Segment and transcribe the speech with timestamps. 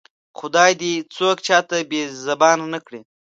[0.39, 2.99] خدای دې څوک چاته بې زبانه نه کړي